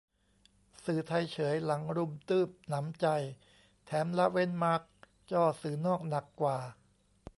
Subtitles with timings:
[0.85, 3.07] สื่อไทยเฉยหลังรุมตื้บหนำใจ
[3.85, 4.81] แถมละเว้นมาร์ค
[5.31, 6.57] จ้อสื่อนอกหนักกว่า